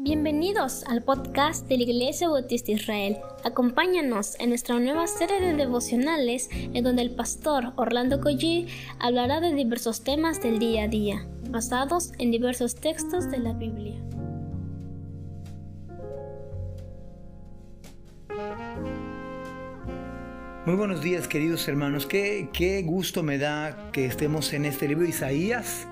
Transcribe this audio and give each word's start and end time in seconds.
Bienvenidos 0.00 0.84
al 0.84 1.02
podcast 1.02 1.66
de 1.66 1.76
la 1.76 1.82
Iglesia 1.82 2.28
Bautista 2.28 2.70
Israel. 2.70 3.16
Acompáñanos 3.42 4.38
en 4.38 4.50
nuestra 4.50 4.78
nueva 4.78 5.08
serie 5.08 5.40
de 5.40 5.54
devocionales 5.54 6.48
en 6.52 6.84
donde 6.84 7.02
el 7.02 7.16
pastor 7.16 7.72
Orlando 7.74 8.20
Collie 8.20 8.68
hablará 9.00 9.40
de 9.40 9.52
diversos 9.52 10.04
temas 10.04 10.40
del 10.40 10.60
día 10.60 10.84
a 10.84 10.88
día, 10.88 11.26
basados 11.50 12.12
en 12.20 12.30
diversos 12.30 12.76
textos 12.76 13.28
de 13.28 13.38
la 13.38 13.54
Biblia. 13.54 14.00
Muy 20.64 20.76
buenos 20.76 21.02
días 21.02 21.26
queridos 21.26 21.66
hermanos, 21.66 22.06
qué, 22.06 22.50
qué 22.52 22.82
gusto 22.82 23.24
me 23.24 23.36
da 23.36 23.90
que 23.90 24.06
estemos 24.06 24.52
en 24.52 24.64
este 24.64 24.86
libro 24.86 25.04
Isaías, 25.06 25.88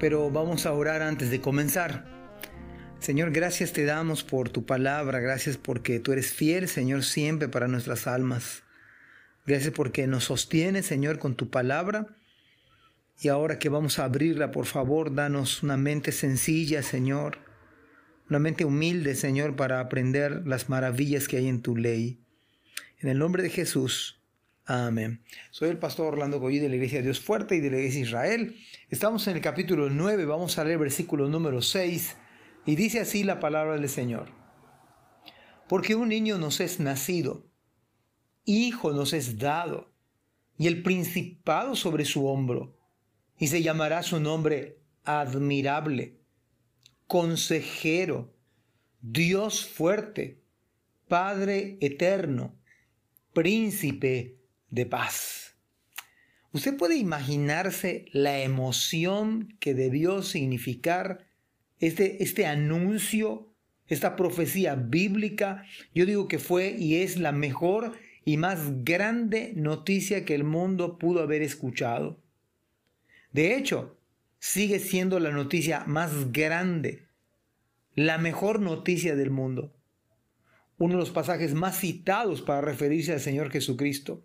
pero 0.00 0.28
vamos 0.28 0.66
a 0.66 0.72
orar 0.72 1.02
antes 1.02 1.30
de 1.30 1.40
comenzar. 1.40 2.16
Señor, 2.98 3.30
gracias 3.30 3.72
te 3.72 3.84
damos 3.84 4.24
por 4.24 4.48
tu 4.48 4.64
palabra, 4.66 5.20
gracias 5.20 5.56
porque 5.56 6.00
tú 6.00 6.12
eres 6.12 6.32
fiel, 6.32 6.66
Señor, 6.66 7.04
siempre 7.04 7.48
para 7.48 7.68
nuestras 7.68 8.06
almas. 8.06 8.62
Gracias 9.46 9.72
porque 9.72 10.06
nos 10.06 10.24
sostienes, 10.24 10.86
Señor, 10.86 11.18
con 11.18 11.36
tu 11.36 11.48
palabra. 11.48 12.08
Y 13.20 13.28
ahora 13.28 13.58
que 13.58 13.68
vamos 13.68 13.98
a 13.98 14.04
abrirla, 14.04 14.50
por 14.50 14.66
favor, 14.66 15.14
danos 15.14 15.62
una 15.62 15.76
mente 15.76 16.10
sencilla, 16.10 16.82
Señor. 16.82 17.38
Una 18.28 18.40
mente 18.40 18.64
humilde, 18.64 19.14
Señor, 19.14 19.54
para 19.54 19.78
aprender 19.78 20.46
las 20.46 20.68
maravillas 20.68 21.28
que 21.28 21.36
hay 21.36 21.46
en 21.46 21.62
tu 21.62 21.76
ley. 21.76 22.18
En 22.98 23.08
el 23.08 23.18
nombre 23.18 23.42
de 23.44 23.50
Jesús. 23.50 24.20
Amén. 24.64 25.22
Soy 25.52 25.68
el 25.68 25.78
pastor 25.78 26.14
Orlando 26.14 26.40
Goyi 26.40 26.58
de 26.58 26.68
la 26.68 26.74
Iglesia 26.74 26.98
de 26.98 27.04
Dios 27.04 27.20
Fuerte 27.20 27.54
y 27.54 27.60
de 27.60 27.70
la 27.70 27.76
Iglesia 27.76 28.00
de 28.00 28.06
Israel. 28.06 28.56
Estamos 28.90 29.28
en 29.28 29.36
el 29.36 29.42
capítulo 29.42 29.90
9, 29.90 30.24
vamos 30.24 30.58
a 30.58 30.64
leer 30.64 30.72
el 30.72 30.80
versículo 30.80 31.28
número 31.28 31.62
6 31.62 32.16
y 32.66 32.74
dice 32.74 33.00
así 33.00 33.22
la 33.22 33.40
palabra 33.40 33.74
del 33.74 33.88
Señor. 33.88 34.28
Porque 35.68 35.94
un 35.94 36.08
niño 36.08 36.36
nos 36.38 36.60
es 36.60 36.80
nacido, 36.80 37.48
hijo 38.44 38.92
nos 38.92 39.12
es 39.12 39.38
dado, 39.38 39.92
y 40.58 40.66
el 40.66 40.82
principado 40.82 41.76
sobre 41.76 42.04
su 42.04 42.26
hombro, 42.26 42.76
y 43.38 43.48
se 43.48 43.62
llamará 43.62 44.02
su 44.02 44.20
nombre 44.20 44.80
admirable, 45.04 46.20
consejero, 47.06 48.34
Dios 49.00 49.64
fuerte, 49.64 50.42
Padre 51.08 51.78
eterno, 51.80 52.58
príncipe 53.32 54.40
de 54.70 54.86
paz. 54.86 55.56
Usted 56.52 56.76
puede 56.76 56.96
imaginarse 56.96 58.06
la 58.12 58.40
emoción 58.40 59.56
que 59.60 59.74
debió 59.74 60.22
significar 60.22 61.25
este, 61.80 62.22
este 62.22 62.46
anuncio, 62.46 63.52
esta 63.88 64.16
profecía 64.16 64.74
bíblica, 64.74 65.64
yo 65.94 66.06
digo 66.06 66.28
que 66.28 66.38
fue 66.38 66.70
y 66.70 66.96
es 66.96 67.18
la 67.18 67.32
mejor 67.32 67.92
y 68.24 68.36
más 68.36 68.84
grande 68.84 69.52
noticia 69.54 70.24
que 70.24 70.34
el 70.34 70.44
mundo 70.44 70.98
pudo 70.98 71.22
haber 71.22 71.42
escuchado. 71.42 72.20
De 73.32 73.56
hecho, 73.56 73.96
sigue 74.38 74.78
siendo 74.80 75.20
la 75.20 75.30
noticia 75.30 75.84
más 75.86 76.32
grande, 76.32 77.06
la 77.94 78.18
mejor 78.18 78.60
noticia 78.60 79.14
del 79.14 79.30
mundo. 79.30 79.72
Uno 80.78 80.94
de 80.94 81.00
los 81.00 81.10
pasajes 81.10 81.54
más 81.54 81.78
citados 81.78 82.42
para 82.42 82.60
referirse 82.60 83.12
al 83.12 83.20
Señor 83.20 83.50
Jesucristo. 83.50 84.24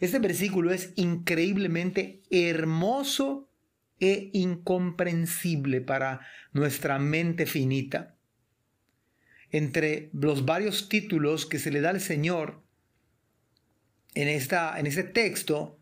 Este 0.00 0.18
versículo 0.18 0.72
es 0.72 0.92
increíblemente 0.96 2.22
hermoso 2.30 3.48
e 4.02 4.30
incomprensible 4.32 5.80
para 5.80 6.26
nuestra 6.52 6.98
mente 6.98 7.46
finita. 7.46 8.16
Entre 9.52 10.10
los 10.12 10.44
varios 10.44 10.88
títulos 10.88 11.46
que 11.46 11.60
se 11.60 11.70
le 11.70 11.80
da 11.80 11.90
al 11.90 12.00
Señor 12.00 12.64
en, 14.14 14.26
esta, 14.26 14.78
en 14.80 14.88
este 14.88 15.04
texto, 15.04 15.78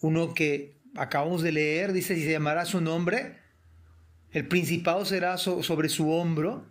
uno 0.00 0.34
que 0.34 0.78
acabamos 0.94 1.42
de 1.42 1.50
leer 1.50 1.92
dice, 1.92 2.14
si 2.14 2.22
se 2.22 2.30
llamará 2.30 2.64
su 2.64 2.80
nombre, 2.80 3.40
el 4.30 4.46
principado 4.46 5.04
será 5.04 5.36
sobre 5.36 5.88
su 5.88 6.12
hombro, 6.12 6.68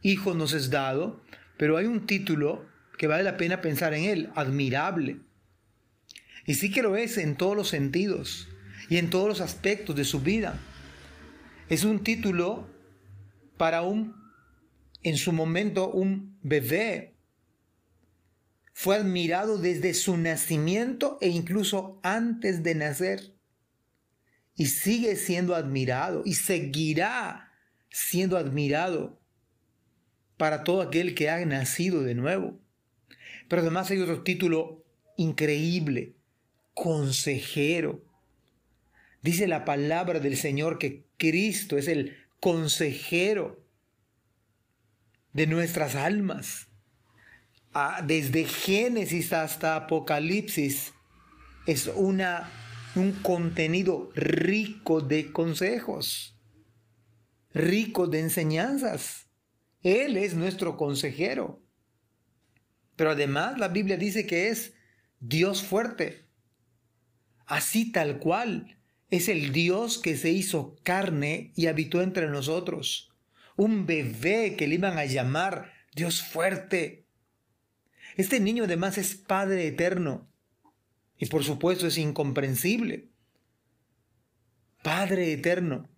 hijo 0.00 0.32
nos 0.32 0.54
es 0.54 0.70
dado, 0.70 1.22
pero 1.58 1.76
hay 1.76 1.84
un 1.84 2.06
título 2.06 2.64
que 2.96 3.08
vale 3.08 3.24
la 3.24 3.36
pena 3.36 3.60
pensar 3.60 3.92
en 3.92 4.04
él, 4.04 4.30
admirable. 4.34 5.18
Y 6.46 6.54
sí 6.54 6.70
que 6.70 6.82
lo 6.82 6.96
es 6.96 7.18
en 7.18 7.36
todos 7.36 7.54
los 7.54 7.68
sentidos 7.68 8.48
y 8.88 8.96
en 8.96 9.10
todos 9.10 9.28
los 9.28 9.40
aspectos 9.40 9.94
de 9.96 10.04
su 10.04 10.20
vida. 10.20 10.58
Es 11.68 11.84
un 11.84 12.02
título 12.02 12.68
para 13.56 13.82
un, 13.82 14.14
en 15.02 15.16
su 15.16 15.32
momento, 15.32 15.90
un 15.90 16.38
bebé. 16.42 17.14
Fue 18.72 18.96
admirado 18.96 19.58
desde 19.58 19.92
su 19.92 20.16
nacimiento 20.16 21.18
e 21.20 21.28
incluso 21.28 22.00
antes 22.02 22.62
de 22.62 22.74
nacer. 22.74 23.34
Y 24.54 24.66
sigue 24.66 25.16
siendo 25.16 25.54
admirado 25.54 26.22
y 26.24 26.34
seguirá 26.34 27.52
siendo 27.90 28.36
admirado 28.36 29.20
para 30.36 30.64
todo 30.64 30.80
aquel 30.80 31.14
que 31.14 31.28
ha 31.28 31.44
nacido 31.44 32.02
de 32.02 32.14
nuevo. 32.14 32.58
Pero 33.48 33.62
además 33.62 33.90
hay 33.90 33.98
otro 33.98 34.22
título 34.22 34.84
increíble, 35.16 36.14
consejero. 36.74 38.07
Dice 39.28 39.46
la 39.46 39.66
palabra 39.66 40.20
del 40.20 40.38
Señor 40.38 40.78
que 40.78 41.04
Cristo 41.18 41.76
es 41.76 41.86
el 41.86 42.16
consejero 42.40 43.62
de 45.34 45.46
nuestras 45.46 45.96
almas. 45.96 46.68
Ah, 47.74 48.02
desde 48.02 48.44
Génesis 48.44 49.34
hasta 49.34 49.76
Apocalipsis 49.76 50.94
es 51.66 51.90
una, 51.94 52.50
un 52.94 53.12
contenido 53.12 54.10
rico 54.14 55.02
de 55.02 55.30
consejos, 55.30 56.34
rico 57.52 58.06
de 58.06 58.20
enseñanzas. 58.20 59.28
Él 59.82 60.16
es 60.16 60.32
nuestro 60.32 60.78
consejero. 60.78 61.62
Pero 62.96 63.10
además 63.10 63.58
la 63.58 63.68
Biblia 63.68 63.98
dice 63.98 64.26
que 64.26 64.48
es 64.48 64.72
Dios 65.20 65.62
fuerte. 65.62 66.24
Así 67.44 67.92
tal 67.92 68.20
cual 68.20 68.77
es 69.10 69.28
el 69.28 69.52
Dios 69.52 69.98
que 69.98 70.16
se 70.16 70.30
hizo 70.30 70.76
carne 70.82 71.52
y 71.56 71.66
habitó 71.66 72.02
entre 72.02 72.28
nosotros. 72.28 73.10
Un 73.56 73.86
bebé 73.86 74.54
que 74.56 74.68
le 74.68 74.74
iban 74.74 74.98
a 74.98 75.06
llamar 75.06 75.72
Dios 75.94 76.22
fuerte. 76.22 77.06
Este 78.16 78.38
niño 78.40 78.64
además 78.64 78.98
es 78.98 79.14
Padre 79.14 79.66
eterno. 79.66 80.28
Y 81.18 81.26
por 81.26 81.42
supuesto 81.42 81.86
es 81.86 81.98
incomprensible. 81.98 83.08
Padre 84.82 85.32
eterno. 85.32 85.88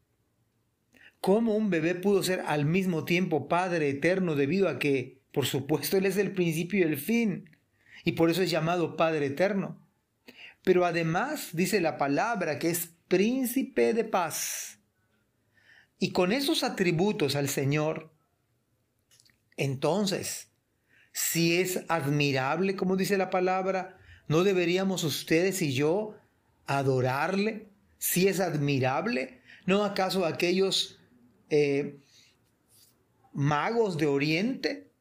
¿Cómo 1.21 1.55
un 1.55 1.69
bebé 1.69 1.95
pudo 1.95 2.23
ser 2.23 2.41
al 2.47 2.65
mismo 2.65 3.05
tiempo 3.05 3.47
Padre 3.47 3.91
eterno 3.91 4.37
debido 4.37 4.69
a 4.69 4.79
que, 4.79 5.21
por 5.33 5.45
supuesto, 5.45 5.99
Él 5.99 6.07
es 6.07 6.17
el 6.17 6.33
principio 6.33 6.81
y 6.81 6.83
el 6.85 6.97
fin? 6.97 7.51
Y 8.05 8.13
por 8.13 8.31
eso 8.31 8.41
es 8.41 8.51
llamado 8.51 8.97
Padre 8.97 9.27
eterno. 9.27 9.87
Pero 10.63 10.87
además 10.87 11.51
dice 11.53 11.81
la 11.83 11.99
palabra 11.99 12.59
que 12.59 12.71
es 12.71 12.95
príncipe 13.11 13.93
de 13.93 14.05
paz. 14.05 14.79
Y 15.99 16.13
con 16.13 16.33
esos 16.33 16.63
atributos 16.63 17.35
al 17.35 17.49
Señor, 17.49 18.15
entonces, 19.57 20.53
si 21.13 21.57
es 21.61 21.85
admirable, 21.89 22.77
como 22.77 22.97
dice 22.97 23.19
la 23.19 23.29
palabra, 23.29 23.99
¿no 24.29 24.45
deberíamos 24.45 25.03
ustedes 25.03 25.61
y 25.61 25.75
yo 25.75 26.17
adorarle? 26.67 27.69
Si 27.99 28.29
es 28.29 28.39
admirable, 28.39 29.43
¿no 29.67 29.85
acaso 29.85 30.25
aquellos 30.25 31.01
eh, 31.51 31.99
magos 33.33 33.99
de 33.99 34.07
Oriente? 34.07 34.93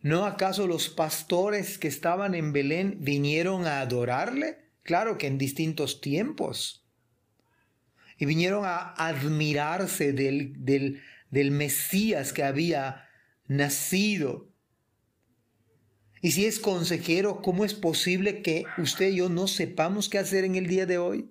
¿No 0.00 0.26
acaso 0.26 0.66
los 0.66 0.90
pastores 0.90 1.78
que 1.78 1.88
estaban 1.88 2.34
en 2.34 2.52
Belén 2.52 2.98
vinieron 3.00 3.66
a 3.66 3.80
adorarle? 3.80 4.58
Claro 4.82 5.16
que 5.16 5.26
en 5.26 5.38
distintos 5.38 6.02
tiempos 6.02 6.84
y 8.18 8.26
vinieron 8.26 8.64
a 8.64 8.94
admirarse 8.94 10.12
del, 10.12 10.52
del, 10.64 11.00
del 11.30 11.50
Mesías 11.50 12.32
que 12.32 12.42
había 12.42 13.08
nacido. 13.46 14.48
Y 16.20 16.32
si 16.32 16.46
es 16.46 16.58
consejero, 16.58 17.40
¿cómo 17.42 17.64
es 17.64 17.74
posible 17.74 18.42
que 18.42 18.64
usted 18.76 19.10
y 19.10 19.16
yo 19.16 19.28
no 19.28 19.46
sepamos 19.46 20.08
qué 20.08 20.18
hacer 20.18 20.44
en 20.44 20.56
el 20.56 20.66
día 20.66 20.84
de 20.84 20.98
hoy? 20.98 21.30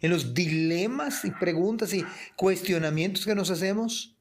En 0.00 0.10
los 0.10 0.34
dilemas 0.34 1.24
y 1.24 1.30
preguntas 1.30 1.94
y 1.94 2.04
cuestionamientos 2.36 3.24
que 3.24 3.34
nos 3.34 3.50
hacemos. 3.50 4.16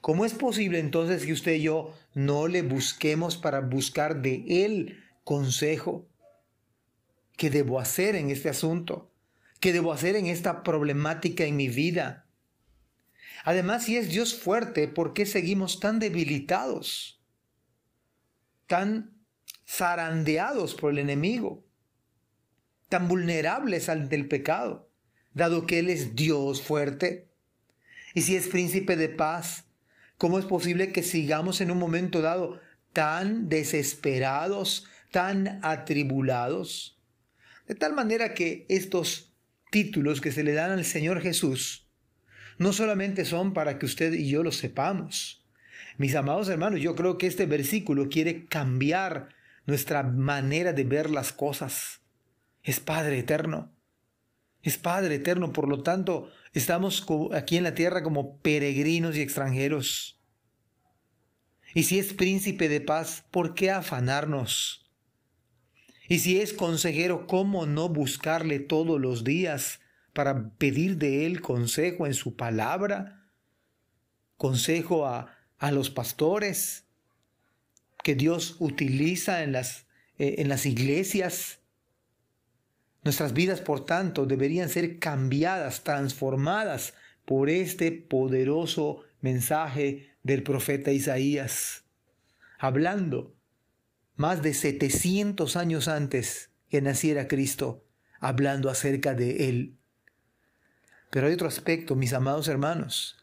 ¿Cómo 0.00 0.24
es 0.24 0.32
posible 0.32 0.78
entonces 0.78 1.24
que 1.26 1.32
usted 1.32 1.54
y 1.54 1.62
yo 1.62 1.94
no 2.14 2.48
le 2.48 2.62
busquemos 2.62 3.36
para 3.36 3.60
buscar 3.60 4.22
de 4.22 4.44
él 4.48 5.04
consejo? 5.22 6.08
¿Qué 7.36 7.50
debo 7.50 7.78
hacer 7.78 8.16
en 8.16 8.30
este 8.30 8.48
asunto? 8.48 9.11
¿Qué 9.62 9.72
debo 9.72 9.92
hacer 9.92 10.16
en 10.16 10.26
esta 10.26 10.64
problemática 10.64 11.44
en 11.44 11.54
mi 11.54 11.68
vida? 11.68 12.26
Además, 13.44 13.84
si 13.84 13.96
es 13.96 14.08
Dios 14.08 14.34
fuerte, 14.34 14.88
¿por 14.88 15.14
qué 15.14 15.24
seguimos 15.24 15.78
tan 15.78 16.00
debilitados? 16.00 17.22
Tan 18.66 19.12
zarandeados 19.64 20.74
por 20.74 20.90
el 20.90 20.98
enemigo, 20.98 21.64
tan 22.88 23.06
vulnerables 23.06 23.88
ante 23.88 24.16
el 24.16 24.26
pecado, 24.26 24.90
dado 25.32 25.64
que 25.64 25.78
Él 25.78 25.90
es 25.90 26.16
Dios 26.16 26.60
fuerte. 26.60 27.30
Y 28.14 28.22
si 28.22 28.34
es 28.34 28.48
príncipe 28.48 28.96
de 28.96 29.10
paz, 29.10 29.66
¿cómo 30.18 30.40
es 30.40 30.44
posible 30.44 30.90
que 30.90 31.04
sigamos 31.04 31.60
en 31.60 31.70
un 31.70 31.78
momento 31.78 32.20
dado 32.20 32.60
tan 32.92 33.48
desesperados, 33.48 34.88
tan 35.12 35.60
atribulados? 35.62 36.98
De 37.68 37.76
tal 37.76 37.92
manera 37.92 38.34
que 38.34 38.66
estos 38.68 39.31
títulos 39.72 40.20
que 40.20 40.30
se 40.30 40.44
le 40.44 40.52
dan 40.52 40.70
al 40.70 40.84
Señor 40.84 41.20
Jesús 41.20 41.82
no 42.58 42.72
solamente 42.72 43.24
son 43.24 43.52
para 43.52 43.78
que 43.78 43.86
usted 43.86 44.12
y 44.12 44.28
yo 44.28 44.42
lo 44.42 44.52
sepamos. 44.52 45.44
Mis 45.98 46.14
amados 46.14 46.48
hermanos, 46.48 46.80
yo 46.80 46.94
creo 46.94 47.18
que 47.18 47.26
este 47.26 47.46
versículo 47.46 48.08
quiere 48.08 48.46
cambiar 48.46 49.30
nuestra 49.66 50.02
manera 50.02 50.72
de 50.72 50.84
ver 50.84 51.10
las 51.10 51.32
cosas. 51.32 52.00
Es 52.62 52.80
Padre 52.80 53.18
eterno. 53.18 53.72
Es 54.62 54.78
Padre 54.78 55.16
eterno, 55.16 55.52
por 55.52 55.68
lo 55.68 55.82
tanto, 55.82 56.30
estamos 56.52 57.04
aquí 57.32 57.56
en 57.56 57.64
la 57.64 57.74
tierra 57.74 58.02
como 58.02 58.38
peregrinos 58.38 59.16
y 59.16 59.20
extranjeros. 59.20 60.20
Y 61.74 61.84
si 61.84 61.98
es 61.98 62.12
príncipe 62.12 62.68
de 62.68 62.80
paz, 62.80 63.24
¿por 63.30 63.54
qué 63.54 63.70
afanarnos? 63.70 64.81
Y 66.12 66.18
si 66.18 66.42
es 66.42 66.52
consejero, 66.52 67.26
¿cómo 67.26 67.64
no 67.64 67.88
buscarle 67.88 68.58
todos 68.58 69.00
los 69.00 69.24
días 69.24 69.80
para 70.12 70.50
pedir 70.58 70.98
de 70.98 71.24
él 71.24 71.40
consejo 71.40 72.06
en 72.06 72.12
su 72.12 72.36
palabra? 72.36 73.30
Consejo 74.36 75.06
a, 75.06 75.34
a 75.56 75.72
los 75.72 75.88
pastores, 75.88 76.84
que 78.04 78.14
Dios 78.14 78.56
utiliza 78.58 79.42
en 79.42 79.52
las, 79.52 79.86
eh, 80.18 80.34
en 80.36 80.50
las 80.50 80.66
iglesias. 80.66 81.60
Nuestras 83.04 83.32
vidas, 83.32 83.62
por 83.62 83.86
tanto, 83.86 84.26
deberían 84.26 84.68
ser 84.68 84.98
cambiadas, 84.98 85.82
transformadas 85.82 86.92
por 87.24 87.48
este 87.48 87.90
poderoso 87.90 89.02
mensaje 89.22 90.10
del 90.22 90.42
profeta 90.42 90.92
Isaías, 90.92 91.84
hablando 92.58 93.34
más 94.16 94.42
de 94.42 94.54
700 94.54 95.56
años 95.56 95.88
antes 95.88 96.50
que 96.68 96.80
naciera 96.80 97.28
Cristo, 97.28 97.84
hablando 98.20 98.70
acerca 98.70 99.14
de 99.14 99.48
Él. 99.48 99.78
Pero 101.10 101.26
hay 101.26 101.34
otro 101.34 101.48
aspecto, 101.48 101.94
mis 101.94 102.12
amados 102.12 102.48
hermanos, 102.48 103.22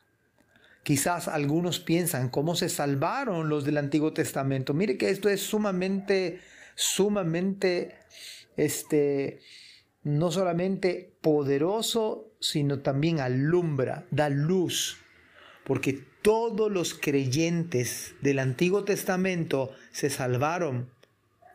Quizás 0.84 1.28
algunos 1.28 1.80
piensan 1.80 2.30
cómo 2.30 2.56
se 2.56 2.68
salvaron 2.68 3.50
los 3.50 3.66
del 3.66 3.78
Antiguo 3.78 4.14
Testamento. 4.14 4.74
Mire 4.74 4.98
que 4.98 5.10
esto 5.10 5.30
es 5.30 5.42
sumamente, 5.42 6.40
sumamente, 6.74 7.96
este, 8.58 9.42
no 10.02 10.32
solamente 10.32 11.16
poderoso, 11.22 12.32
sino 12.40 12.80
también 12.80 13.20
alumbra, 13.20 14.08
da 14.10 14.30
luz. 14.30 14.98
Porque 15.64 16.08
todos 16.22 16.72
los 16.72 16.94
creyentes 16.94 18.16
del 18.22 18.40
Antiguo 18.40 18.84
Testamento 18.84 19.72
se 19.92 20.10
salvaron 20.10 20.90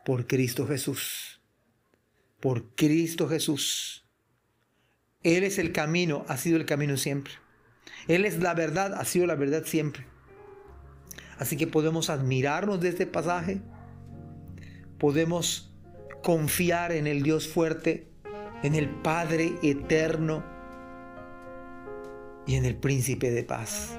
por 0.05 0.27
Cristo 0.27 0.67
Jesús. 0.67 1.41
Por 2.41 2.75
Cristo 2.75 3.29
Jesús. 3.29 4.05
Él 5.23 5.45
es 5.45 5.59
el 5.59 5.73
camino, 5.73 6.25
ha 6.29 6.37
sido 6.37 6.57
el 6.57 6.67
camino 6.67 6.97
siempre. 6.97 7.35
Él 8.09 8.25
es 8.25 8.39
la 8.39 8.55
verdad, 8.55 8.95
ha 8.95 9.05
sido 9.05 9.27
la 9.27 9.35
verdad 9.35 9.65
siempre. 9.65 10.07
Así 11.39 11.57
que 11.57 11.67
podemos 11.67 12.11
admirarnos 12.11 12.81
de 12.81 12.91
este 12.91 13.07
pasaje, 13.07 13.61
podemos 14.99 15.75
confiar 16.23 16.93
en 16.93 17.07
el 17.07 17.23
Dios 17.23 17.49
fuerte, 17.49 18.09
en 18.63 18.75
el 18.75 18.89
Padre 18.89 19.55
eterno 19.63 20.45
y 22.47 22.55
en 22.55 22.65
el 22.65 22.77
Príncipe 22.77 23.31
de 23.31 23.43
paz. 23.43 23.99